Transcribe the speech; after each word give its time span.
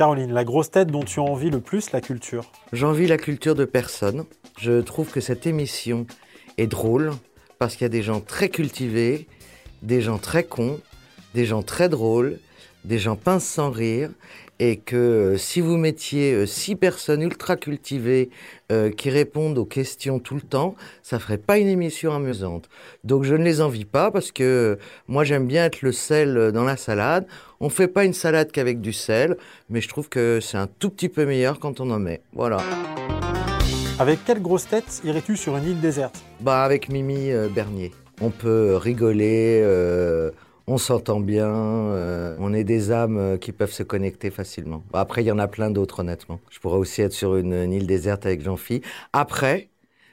Caroline, 0.00 0.32
la 0.32 0.44
grosse 0.44 0.70
tête 0.70 0.88
dont 0.88 1.02
tu 1.02 1.20
envies 1.20 1.50
le 1.50 1.60
plus 1.60 1.92
la 1.92 2.00
culture 2.00 2.50
J'envie 2.72 3.06
la 3.06 3.18
culture 3.18 3.54
de 3.54 3.66
personne. 3.66 4.24
Je 4.58 4.80
trouve 4.80 5.10
que 5.10 5.20
cette 5.20 5.46
émission 5.46 6.06
est 6.56 6.68
drôle 6.68 7.12
parce 7.58 7.76
qu'il 7.76 7.82
y 7.82 7.84
a 7.84 7.90
des 7.90 8.00
gens 8.00 8.20
très 8.22 8.48
cultivés, 8.48 9.26
des 9.82 10.00
gens 10.00 10.16
très 10.16 10.42
cons, 10.42 10.80
des 11.34 11.44
gens 11.44 11.62
très 11.62 11.90
drôles, 11.90 12.38
des 12.86 12.98
gens 12.98 13.14
pinces 13.14 13.44
sans 13.44 13.70
rire 13.70 14.08
et 14.60 14.76
que 14.76 14.96
euh, 14.96 15.36
si 15.38 15.62
vous 15.62 15.78
mettiez 15.78 16.34
euh, 16.34 16.46
six 16.46 16.76
personnes 16.76 17.22
ultra 17.22 17.56
cultivées 17.56 18.28
euh, 18.70 18.90
qui 18.90 19.08
répondent 19.08 19.56
aux 19.56 19.64
questions 19.64 20.18
tout 20.18 20.34
le 20.34 20.42
temps, 20.42 20.76
ça 21.02 21.18
ferait 21.18 21.38
pas 21.38 21.56
une 21.56 21.66
émission 21.66 22.12
amusante. 22.12 22.68
Donc 23.02 23.24
je 23.24 23.34
ne 23.34 23.42
les 23.42 23.62
envie 23.62 23.86
pas 23.86 24.10
parce 24.10 24.30
que 24.30 24.78
moi 25.08 25.24
j'aime 25.24 25.46
bien 25.46 25.64
être 25.64 25.80
le 25.80 25.92
sel 25.92 26.52
dans 26.52 26.64
la 26.64 26.76
salade. 26.76 27.26
On 27.58 27.70
fait 27.70 27.88
pas 27.88 28.04
une 28.04 28.12
salade 28.12 28.52
qu'avec 28.52 28.82
du 28.82 28.92
sel, 28.92 29.38
mais 29.70 29.80
je 29.80 29.88
trouve 29.88 30.10
que 30.10 30.40
c'est 30.42 30.58
un 30.58 30.68
tout 30.78 30.90
petit 30.90 31.08
peu 31.08 31.24
meilleur 31.24 31.58
quand 31.58 31.80
on 31.80 31.90
en 31.90 31.98
met. 31.98 32.20
Voilà. 32.34 32.58
Avec 33.98 34.24
quelle 34.26 34.42
grosse 34.42 34.68
tête 34.68 35.00
irais-tu 35.04 35.36
sur 35.36 35.56
une 35.56 35.64
île 35.64 35.80
déserte? 35.80 36.22
Bah 36.40 36.64
avec 36.64 36.90
Mimi 36.90 37.30
Bernier. 37.54 37.92
On 38.20 38.30
peut 38.30 38.76
rigoler 38.76 39.62
on 40.70 40.78
s'entend 40.78 41.18
bien, 41.18 41.48
euh, 41.48 42.36
on 42.38 42.54
est 42.54 42.62
des 42.62 42.92
âmes 42.92 43.18
euh, 43.18 43.36
qui 43.36 43.50
peuvent 43.50 43.72
se 43.72 43.82
connecter 43.82 44.30
facilement. 44.30 44.84
Après, 44.92 45.24
il 45.24 45.26
y 45.26 45.32
en 45.32 45.40
a 45.40 45.48
plein 45.48 45.68
d'autres, 45.68 45.98
honnêtement. 45.98 46.38
Je 46.48 46.60
pourrais 46.60 46.78
aussi 46.78 47.02
être 47.02 47.12
sur 47.12 47.34
une, 47.34 47.72
île 47.72 47.88
déserte 47.88 48.24
avec 48.24 48.40
Jean-Phi. 48.40 48.80
Après, 49.12 49.68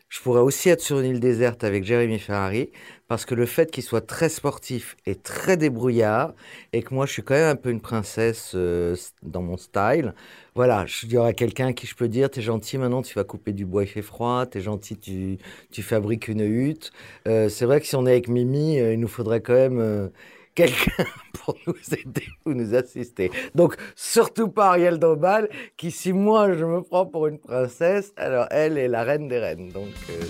je 0.09 0.20
pourrais 0.20 0.41
aussi 0.41 0.70
être 0.70 0.81
sur 0.81 0.99
une 0.99 1.11
île 1.11 1.20
déserte 1.20 1.63
avec 1.63 1.83
Jérémy 1.83 2.17
Ferrari, 2.17 2.71
parce 3.07 3.23
que 3.23 3.35
le 3.35 3.45
fait 3.45 3.70
qu'il 3.70 3.83
soit 3.83 4.02
très 4.07 4.30
sportif 4.30 4.97
et 5.05 5.13
très 5.13 5.57
débrouillard, 5.57 6.33
et 6.73 6.81
que 6.81 6.91
moi 6.91 7.05
je 7.05 7.11
suis 7.11 7.21
quand 7.21 7.35
même 7.35 7.52
un 7.52 7.55
peu 7.55 7.69
une 7.69 7.81
princesse 7.81 8.53
euh, 8.55 8.95
dans 9.21 9.44
mon 9.44 9.58
style, 9.58 10.16
voilà, 10.55 10.85
il 11.03 11.11
y 11.11 11.17
aura 11.17 11.33
quelqu'un 11.33 11.71
qui 11.71 11.86
je 11.86 11.94
peux 11.94 12.08
dire, 12.08 12.31
t'es 12.31 12.42
gentil 12.42 12.80
maintenant, 12.80 13.03
tu 13.03 13.14
vas 13.14 13.23
couper 13.25 13.53
du 13.53 13.66
bois, 13.67 13.83
il 13.83 13.88
fait 13.88 14.02
froid, 14.02 14.47
t'es 14.47 14.61
gentil, 14.61 14.97
tu, 14.97 15.38
tu 15.71 15.83
fabriques 15.83 16.30
une 16.30 16.42
hutte. 16.42 16.92
c'est 17.25 17.66
vrai 17.66 17.80
que 17.80 17.86
si 17.86 17.95
on 17.95 18.08
est 18.08 18.11
avec 18.11 18.27
Mimi, 18.27 18.77
il 18.77 18.99
nous 18.99 19.08
faudrait 19.08 19.42
quand 19.42 19.53
même 19.53 20.09
quelqu'un 20.58 21.05
pour 21.33 21.55
nous 21.67 21.75
aider 21.94 22.27
ou 22.45 22.53
nous 22.53 22.73
assister. 22.73 23.31
Donc, 23.53 23.77
surtout 23.95 24.50
pas 24.50 24.69
Ariel 24.69 24.97
Dombal, 24.97 25.49
qui, 25.77 25.91
si 25.91 26.11
moi 26.11 26.53
je 26.53 26.66
me 26.66 26.81
prends 26.81 27.05
pour 27.05 27.27
une 27.27 27.38
princesse, 27.38 28.11
alors 28.17 28.47
elle 28.49 28.77
est 28.77 28.88
la 28.88 29.03
reine 29.03 29.27
des 29.27 29.39
reines. 29.39 29.69
Donc. 29.69 29.94
Euh. 30.09 30.23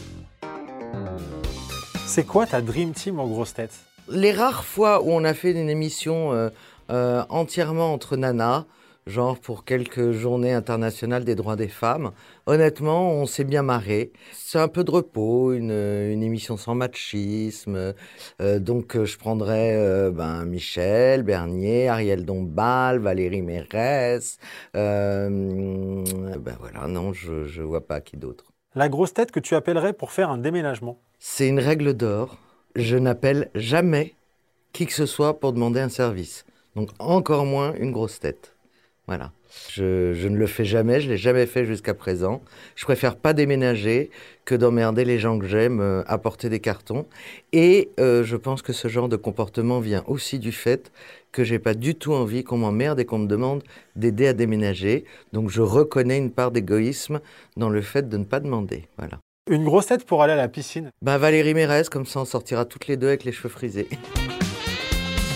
C'est 2.06 2.26
quoi 2.26 2.46
ta 2.46 2.62
Dream 2.62 2.92
Team 2.92 3.20
en 3.20 3.28
grosse 3.28 3.54
tête 3.54 3.74
Les 4.10 4.32
rares 4.32 4.66
fois 4.66 5.02
où 5.02 5.12
on 5.12 5.24
a 5.24 5.34
fait 5.34 5.52
une 5.52 5.70
émission 5.70 6.34
euh, 6.34 6.50
euh, 6.90 7.24
entièrement 7.30 7.94
entre 7.94 8.18
nanas, 8.18 8.66
genre 9.08 9.40
pour 9.40 9.64
quelques 9.66 10.12
journées 10.12 10.54
internationales 10.54 11.24
des 11.24 11.36
droits 11.36 11.56
des 11.56 11.68
femmes. 11.68 12.12
Honnêtement, 12.46 13.12
on 13.14 13.26
s'est 13.26 13.44
bien 13.44 13.64
marré. 13.64 14.12
C'est 14.34 14.60
un 14.60 14.68
peu 14.68 14.84
de 14.84 14.92
repos, 14.92 15.54
une, 15.54 15.72
émission 16.22 16.58
sans 16.58 16.76
machisme. 16.76 17.94
Euh, 18.42 18.60
donc, 18.60 18.96
euh, 18.96 19.06
je 19.06 19.18
prendrais 19.18 19.76
euh, 19.76 20.12
ben, 20.12 20.46
Michel, 20.46 21.24
Bernier, 21.24 21.88
Ariel 21.88 22.26
Dombal, 22.26 23.00
Valérie 23.00 23.42
Mérès. 23.42 24.38
ben 24.74 26.04
voilà, 26.60 26.88
non, 26.88 27.14
je 27.14 27.60
ne 27.60 27.66
vois 27.66 27.86
pas 27.86 28.02
qui 28.02 28.18
d'autre. 28.18 28.46
La 28.76 28.90
grosse 28.90 29.14
tête 29.14 29.32
que 29.32 29.40
tu 29.40 29.56
appellerais 29.56 29.94
pour 29.94 30.12
faire 30.12 30.30
un 30.30 30.38
déménagement 30.38 31.00
C'est 31.18 31.48
une 31.48 31.60
règle 31.60 31.94
d'or. 31.94 32.38
Je 32.76 32.98
n'appelle 32.98 33.50
jamais 33.56 34.14
qui 34.72 34.86
que 34.86 34.94
ce 34.94 35.08
soit 35.08 35.40
pour 35.40 35.54
demander 35.54 35.80
un 35.80 35.90
service. 35.90 36.46
Donc, 36.76 36.90
encore 37.00 37.46
moins 37.46 37.74
une 37.74 37.92
grosse 37.92 38.20
tête. 38.20 38.57
Voilà. 39.08 39.32
Je, 39.72 40.28
ne 40.28 40.36
le 40.36 40.48
fais 40.48 40.66
jamais, 40.66 41.00
je 41.00 41.10
l'ai 41.10 41.18
jamais 41.18 41.46
fait 41.46 41.66
jusqu'à 41.66 41.94
présent. 41.94 42.42
Je 42.76 42.84
préfère 42.84 43.16
pas 43.16 43.34
déménager 43.34 44.12
que 44.44 44.54
d'emmerder 44.54 45.06
les 45.06 45.18
gens 45.18 45.40
que 45.40 45.46
j'aime, 45.46 45.80
euh, 45.80 46.04
apporter 46.08 46.50
des 46.50 46.60
cartons. 46.60 47.06
Et 47.54 47.90
euh, 48.00 48.24
je 48.24 48.36
pense 48.36 48.62
que 48.62 48.74
ce 48.74 48.88
genre 48.90 49.08
de 49.08 49.16
comportement 49.16 49.80
vient 49.80 50.04
aussi 50.08 50.40
du 50.40 50.52
fait 50.52 50.92
que 51.32 51.44
j'ai 51.44 51.60
pas 51.60 51.74
du 51.74 51.96
tout 51.96 52.14
envie 52.14 52.44
qu'on 52.44 52.58
m'emmerde 52.58 53.00
et 53.00 53.06
qu'on 53.06 53.20
me 53.20 53.28
demande 53.28 53.64
d'aider 53.96 54.28
à 54.28 54.34
déménager. 54.34 55.06
Donc 55.32 55.50
je 55.50 55.62
reconnais 55.62 56.18
une 56.18 56.32
part 56.32 56.52
d'égoïsme 56.52 57.22
dans 57.56 57.70
le 57.70 57.82
fait 57.82 58.10
de 58.10 58.18
ne 58.18 58.26
pas 58.26 58.42
demander. 58.42 58.88
Voilà. 58.98 59.20
Une 59.50 59.64
grosse 59.64 59.86
tête 59.88 60.06
pour 60.06 60.22
aller 60.24 60.34
à 60.34 60.38
la 60.38 60.50
piscine 60.50 60.92
Ben 61.02 61.18
Valérie 61.18 61.54
Mérès, 61.54 61.88
comme 61.88 62.06
ça 62.06 62.20
on 62.20 62.26
sortira 62.26 62.66
toutes 62.66 62.88
les 62.88 62.98
deux 62.98 63.08
avec 63.08 63.24
les 63.24 63.32
cheveux 63.32 63.50
frisés. 63.50 63.88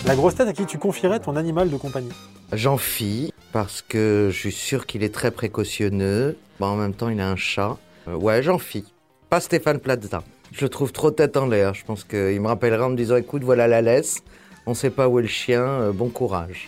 La 0.06 0.16
grosse 0.16 0.36
tête 0.36 0.50
à 0.50 0.54
qui 0.54 0.66
tu 0.66 0.78
confierais 0.78 1.20
ton 1.20 1.38
animal 1.38 1.70
de 1.70 1.78
compagnie? 1.78 2.12
J'en 2.52 2.76
fie 2.76 3.32
parce 3.52 3.82
que 3.82 4.30
je 4.32 4.38
suis 4.38 4.52
sûr 4.52 4.86
qu'il 4.86 5.04
est 5.04 5.14
très 5.14 5.32
précautionneux. 5.32 6.38
en 6.60 6.76
même 6.76 6.94
temps, 6.94 7.10
il 7.10 7.20
a 7.20 7.30
un 7.30 7.36
chat. 7.36 7.78
Euh, 8.08 8.16
ouais, 8.16 8.42
j'en 8.44 8.58
fie. 8.58 8.86
Pas 9.30 9.40
Stéphane 9.40 9.80
Plaza. 9.80 10.24
Je 10.52 10.66
le 10.66 10.70
trouve 10.70 10.92
trop 10.92 11.12
tête 11.12 11.38
en 11.38 11.48
l'air. 11.48 11.74
Je 11.74 11.86
pense 11.86 12.04
qu'il 12.04 12.42
me 12.42 12.48
rappellera 12.48 12.86
en 12.86 12.90
me 12.90 12.96
disant 12.96 13.16
écoute, 13.16 13.44
voilà 13.44 13.68
la 13.68 13.82
laisse. 13.82 14.24
On 14.66 14.74
sait 14.74 14.90
pas 14.90 15.08
où 15.08 15.20
est 15.20 15.24
le 15.24 15.28
chien. 15.28 15.64
Euh, 15.64 15.92
bon 15.92 16.10
courage. 16.10 16.68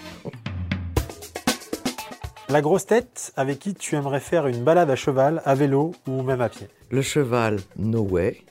La 2.49 2.61
grosse 2.61 2.85
tête 2.85 3.33
avec 3.35 3.59
qui 3.59 3.73
tu 3.73 3.95
aimerais 3.95 4.19
faire 4.19 4.47
une 4.47 4.63
balade 4.63 4.89
à 4.89 4.95
cheval, 4.95 5.41
à 5.45 5.55
vélo 5.55 5.93
ou 6.07 6.21
même 6.21 6.41
à 6.41 6.49
pied? 6.49 6.67
Le 6.91 7.01
cheval, 7.01 7.59
no 7.77 8.01
way. 8.01 8.41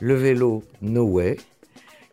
Le 0.00 0.14
vélo, 0.14 0.64
no 0.80 1.04
way. 1.04 1.36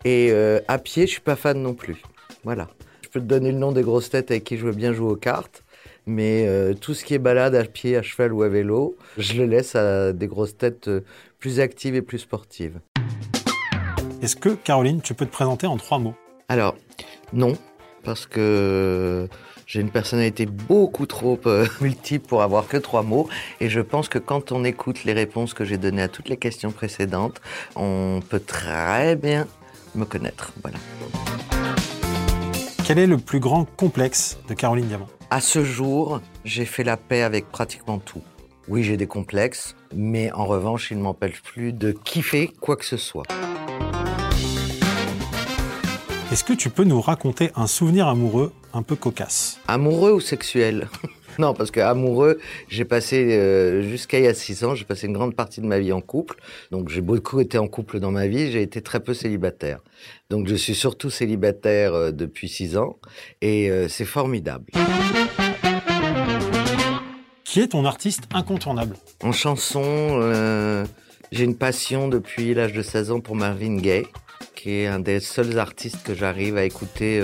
Et 0.03 0.29
euh, 0.31 0.59
à 0.67 0.77
pied, 0.77 1.07
je 1.07 1.13
suis 1.13 1.21
pas 1.21 1.35
fan 1.35 1.61
non 1.61 1.73
plus. 1.73 2.01
Voilà. 2.43 2.67
Je 3.15 3.21
peux 3.21 3.27
te 3.27 3.29
donner 3.29 3.53
le 3.53 3.59
nom 3.59 3.71
des 3.71 3.81
grosses 3.81 4.09
têtes 4.09 4.29
avec 4.29 4.43
qui 4.43 4.57
je 4.57 4.65
veux 4.65 4.73
bien 4.73 4.91
jouer 4.91 5.09
aux 5.09 5.15
cartes, 5.15 5.63
mais 6.05 6.45
euh, 6.49 6.73
tout 6.73 6.93
ce 6.93 7.05
qui 7.05 7.13
est 7.13 7.17
balade 7.17 7.55
à 7.55 7.63
pied, 7.63 7.95
à 7.95 8.01
cheval 8.01 8.33
ou 8.33 8.43
à 8.43 8.49
vélo, 8.49 8.97
je 9.17 9.35
le 9.35 9.45
laisse 9.45 9.73
à 9.75 10.11
des 10.11 10.27
grosses 10.27 10.57
têtes 10.57 10.89
euh, 10.89 10.99
plus 11.39 11.61
actives 11.61 11.95
et 11.95 12.01
plus 12.01 12.19
sportives. 12.19 12.81
Est-ce 14.21 14.35
que, 14.35 14.49
Caroline, 14.49 14.99
tu 14.99 15.13
peux 15.13 15.25
te 15.25 15.31
présenter 15.31 15.65
en 15.65 15.77
trois 15.77 15.97
mots? 15.97 16.13
Alors, 16.49 16.75
non, 17.31 17.53
parce 18.03 18.25
que 18.25 19.29
j'ai 19.65 19.79
une 19.79 19.91
personnalité 19.91 20.45
beaucoup 20.45 21.05
trop 21.05 21.39
multiple 21.79 22.27
pour 22.27 22.41
avoir 22.41 22.67
que 22.67 22.75
trois 22.75 23.03
mots. 23.03 23.29
Et 23.61 23.69
je 23.69 23.79
pense 23.79 24.09
que 24.09 24.19
quand 24.19 24.51
on 24.51 24.65
écoute 24.65 25.05
les 25.05 25.13
réponses 25.13 25.53
que 25.53 25.63
j'ai 25.63 25.77
données 25.77 26.01
à 26.01 26.09
toutes 26.09 26.27
les 26.27 26.35
questions 26.35 26.71
précédentes, 26.71 27.39
on 27.77 28.19
peut 28.27 28.41
très 28.41 29.15
bien 29.15 29.47
me 29.95 30.03
connaître. 30.03 30.51
Voilà. 30.61 30.79
Quel 32.85 32.99
est 32.99 33.07
le 33.07 33.17
plus 33.17 33.39
grand 33.39 33.65
complexe 33.65 34.37
de 34.47 34.53
Caroline 34.53 34.85
Diamant 34.85 35.07
À 35.31 35.41
ce 35.41 35.63
jour, 35.63 36.21
j'ai 36.43 36.65
fait 36.65 36.83
la 36.83 36.97
paix 36.97 37.23
avec 37.23 37.49
pratiquement 37.49 37.97
tout. 37.97 38.21
Oui, 38.67 38.83
j'ai 38.83 38.95
des 38.95 39.07
complexes, 39.07 39.75
mais 39.91 40.31
en 40.33 40.45
revanche, 40.45 40.91
il 40.91 40.99
ne 40.99 41.01
m'empêche 41.01 41.41
plus 41.41 41.73
de 41.73 41.93
kiffer 41.93 42.51
quoi 42.61 42.75
que 42.75 42.85
ce 42.85 42.97
soit. 42.97 43.25
Est-ce 46.31 46.43
que 46.43 46.53
tu 46.53 46.69
peux 46.69 46.83
nous 46.83 47.01
raconter 47.01 47.49
un 47.55 47.65
souvenir 47.65 48.07
amoureux 48.07 48.53
un 48.71 48.83
peu 48.83 48.95
cocasse? 48.95 49.59
Amoureux 49.67 50.11
ou 50.11 50.19
sexuel? 50.19 50.87
Non, 51.39 51.53
parce 51.53 51.71
que 51.71 51.79
amoureux, 51.79 52.39
j'ai 52.69 52.85
passé 52.85 53.37
euh, 53.37 53.81
jusqu'à 53.81 54.19
il 54.19 54.25
y 54.25 54.27
a 54.27 54.33
six 54.33 54.63
ans, 54.63 54.75
j'ai 54.75 54.85
passé 54.85 55.07
une 55.07 55.13
grande 55.13 55.35
partie 55.35 55.61
de 55.61 55.65
ma 55.65 55.79
vie 55.79 55.91
en 55.91 56.01
couple. 56.01 56.37
Donc 56.71 56.89
j'ai 56.89 57.01
beaucoup 57.01 57.39
été 57.39 57.57
en 57.57 57.67
couple 57.67 57.99
dans 57.99 58.11
ma 58.11 58.27
vie, 58.27 58.51
j'ai 58.51 58.61
été 58.61 58.81
très 58.81 59.01
peu 59.01 59.13
célibataire. 59.13 59.79
Donc 60.29 60.47
je 60.47 60.55
suis 60.55 60.75
surtout 60.75 61.09
célibataire 61.09 61.93
euh, 61.93 62.11
depuis 62.11 62.47
six 62.47 62.77
ans 62.77 62.97
et 63.41 63.69
euh, 63.69 63.87
c'est 63.89 64.05
formidable. 64.05 64.71
Qui 67.43 67.61
est 67.61 67.69
ton 67.69 67.85
artiste 67.85 68.23
incontournable? 68.33 68.95
En 69.23 69.31
chanson, 69.31 70.21
j'ai 71.31 71.43
une 71.45 71.55
passion 71.55 72.09
depuis 72.09 72.53
l'âge 72.53 72.73
de 72.73 72.81
16 72.81 73.11
ans 73.11 73.19
pour 73.21 73.35
Marvin 73.35 73.77
Gaye, 73.77 74.07
qui 74.55 74.71
est 74.71 74.87
un 74.87 74.99
des 74.99 75.21
seuls 75.21 75.57
artistes 75.57 76.03
que 76.03 76.13
j'arrive 76.13 76.57
à 76.57 76.65
écouter 76.65 77.21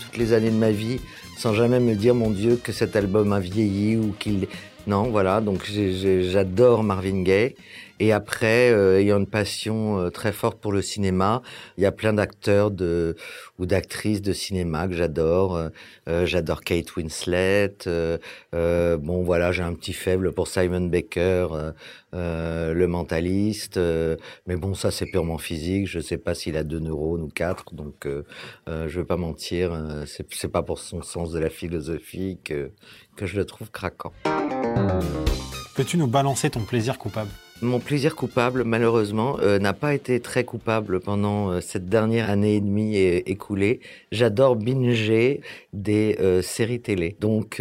toutes 0.00 0.16
les 0.16 0.32
années 0.32 0.50
de 0.50 0.56
ma 0.56 0.70
vie 0.70 1.00
sans 1.36 1.52
jamais 1.52 1.80
me 1.80 1.94
dire, 1.94 2.14
mon 2.14 2.30
Dieu, 2.30 2.58
que 2.62 2.72
cet 2.72 2.96
album 2.96 3.32
a 3.32 3.40
vieilli 3.40 3.96
ou 3.96 4.14
qu'il... 4.18 4.46
Non, 4.86 5.04
voilà, 5.10 5.40
donc 5.40 5.64
j'adore 5.64 6.84
Marvin 6.84 7.22
Gaye. 7.22 7.54
Et 8.00 8.12
après, 8.12 8.70
euh, 8.70 8.98
ayant 8.98 9.18
une 9.18 9.26
passion 9.26 9.98
euh, 9.98 10.10
très 10.10 10.32
forte 10.32 10.60
pour 10.60 10.72
le 10.72 10.82
cinéma, 10.82 11.42
il 11.78 11.84
y 11.84 11.86
a 11.86 11.92
plein 11.92 12.12
d'acteurs 12.12 12.70
de 12.70 13.14
ou 13.58 13.66
d'actrices 13.66 14.20
de 14.20 14.32
cinéma 14.32 14.88
que 14.88 14.94
j'adore. 14.94 15.56
Euh, 16.08 16.26
j'adore 16.26 16.62
Kate 16.62 16.96
Winslet. 16.96 17.76
bon, 18.52 19.22
voilà, 19.22 19.52
j'ai 19.52 19.62
un 19.62 19.74
petit 19.74 19.92
faible 19.92 20.32
pour 20.32 20.48
Simon 20.48 20.86
Baker, 20.88 21.46
le 22.12 22.86
mentaliste. 22.86 23.78
mais 24.46 24.56
bon, 24.56 24.74
ça 24.74 24.90
c'est 24.90 25.06
purement 25.06 25.38
physique. 25.38 25.86
Je 25.86 26.00
sais 26.00 26.18
pas 26.18 26.34
s'il 26.34 26.56
a 26.56 26.64
deux 26.64 26.80
neurones 26.80 27.22
ou 27.22 27.28
quatre, 27.28 27.74
donc 27.74 28.08
je 28.66 29.00
vais 29.00 29.06
pas 29.06 29.16
mentir. 29.16 29.70
c'est 30.06 30.48
pas 30.48 30.62
pour 30.62 30.80
son 30.80 31.02
sens 31.02 31.30
de 31.30 31.38
la 31.38 31.50
philosophie 31.50 32.38
que 32.42 32.72
que 33.16 33.26
je 33.26 33.36
le 33.36 33.44
trouve 33.44 33.70
craquant. 33.70 34.12
Peux-tu 35.74 35.96
nous 35.96 36.06
balancer 36.06 36.50
ton 36.50 36.60
plaisir 36.60 36.98
coupable? 36.98 37.30
Mon 37.60 37.80
plaisir 37.80 38.14
coupable, 38.14 38.62
malheureusement, 38.62 39.38
euh, 39.40 39.58
n'a 39.58 39.72
pas 39.72 39.92
été 39.92 40.20
très 40.20 40.44
coupable 40.44 41.00
pendant 41.00 41.50
euh, 41.50 41.60
cette 41.60 41.86
dernière 41.86 42.30
année 42.30 42.54
et 42.54 42.60
demie 42.60 42.96
écoulée. 42.96 43.80
J'adore 44.12 44.54
binger 44.54 45.40
des 45.72 46.16
euh, 46.20 46.42
séries 46.42 46.80
télé. 46.80 47.16
Donc, 47.20 47.60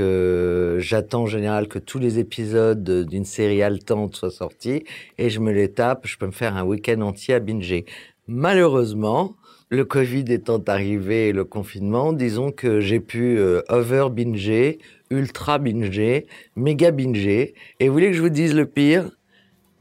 j'attends 0.78 1.24
en 1.24 1.26
général 1.26 1.68
que 1.68 1.80
tous 1.80 1.98
les 1.98 2.20
épisodes 2.20 3.08
d'une 3.08 3.26
série 3.26 3.64
haletante 3.64 4.16
soient 4.16 4.30
sortis 4.30 4.84
et 5.18 5.32
je 5.32 5.40
me 5.40 5.52
les 5.52 5.72
tape. 5.72 6.06
Je 6.06 6.18
peux 6.18 6.28
me 6.28 6.32
faire 6.32 6.56
un 6.56 6.64
week-end 6.64 7.02
entier 7.02 7.34
à 7.34 7.40
binger. 7.40 7.86
Malheureusement, 8.28 9.36
le 9.70 9.86
Covid 9.86 10.26
étant 10.30 10.62
arrivé 10.68 11.30
et 11.30 11.32
le 11.32 11.46
confinement, 11.46 12.14
disons 12.14 12.52
que 12.52 12.80
j'ai 12.80 13.00
pu 13.00 13.38
euh, 13.38 13.62
over 13.70 14.08
binger, 14.12 14.80
ultra 15.10 15.58
binger, 15.58 16.28
méga 16.56 16.92
binger. 16.92 17.54
Et 17.80 17.88
vous 17.88 17.94
voulez 17.94 18.08
que 18.08 18.14
je 18.18 18.22
vous 18.22 18.30
dise 18.30 18.54
le 18.54 18.66
pire? 18.66 19.10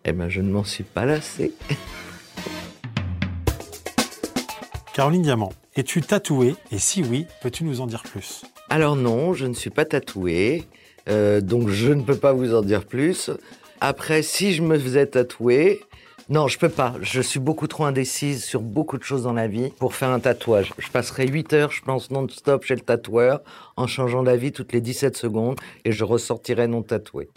Eh 0.05 0.13
ben, 0.13 0.29
je 0.29 0.41
ne 0.41 0.51
m'en 0.51 0.65
suis 0.65 0.85
pas 0.85 1.05
lassé. 1.05 1.53
Caroline 4.95 5.23
Diamant, 5.23 5.53
es-tu 5.75 6.03
tatouée? 6.03 6.55
Et 6.71 6.79
si 6.79 7.03
oui, 7.03 7.27
peux-tu 7.43 7.65
nous 7.65 7.81
en 7.81 7.87
dire 7.87 8.03
plus? 8.03 8.43
Alors 8.69 8.97
non, 8.97 9.33
je 9.35 9.47
ne 9.47 9.55
suis 9.55 9.71
pas 9.71 9.85
tatoué, 9.85 10.65
euh, 11.09 11.41
donc 11.41 11.69
je 11.69 11.93
ne 11.93 12.03
peux 12.03 12.17
pas 12.17 12.33
vous 12.33 12.55
en 12.55 12.63
dire 12.63 12.85
plus. 12.85 13.31
Après, 13.81 14.23
si 14.23 14.55
je 14.55 14.63
me 14.63 14.79
faisais 14.79 15.07
tatouer, 15.07 15.81
non, 16.29 16.49
je 16.49 16.59
peux 16.59 16.69
pas. 16.69 16.95
Je 17.01 17.21
suis 17.21 17.41
beaucoup 17.41 17.67
trop 17.67 17.85
indécise 17.85 18.45
sur 18.45 18.61
beaucoup 18.61 18.99
de 18.99 19.03
choses 19.03 19.25
dans 19.25 19.33
la 19.33 19.49
vie 19.49 19.71
pour 19.79 19.95
faire 19.95 20.11
un 20.11 20.21
tatouage. 20.21 20.73
Je 20.79 20.89
passerai 20.89 21.27
8 21.27 21.53
heures, 21.53 21.71
je 21.71 21.83
pense, 21.83 22.11
non-stop 22.11 22.65
chez 22.65 22.75
le 22.75 22.81
tatoueur, 22.81 23.41
en 23.77 23.87
changeant 23.87 24.23
d'avis 24.23 24.53
toutes 24.53 24.73
les 24.73 24.81
17 24.81 25.17
secondes, 25.17 25.59
et 25.85 25.93
je 25.93 26.05
ressortirai 26.05 26.67
non 26.67 26.83
tatoué. 26.83 27.29